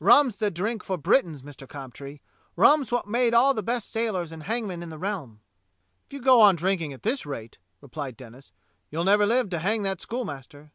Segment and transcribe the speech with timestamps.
[0.00, 2.20] Rum's the drink for Britons, Mister Cobtree.
[2.56, 5.40] Rum's wot's made all the best sailors and hangmen in the realm."
[6.06, 8.50] "If you go on drinking at this rate," replied Denis,
[8.90, 10.72] "you'll never live to hang that schoolmaster."